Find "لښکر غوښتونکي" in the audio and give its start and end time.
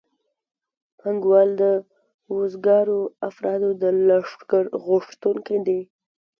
4.07-5.57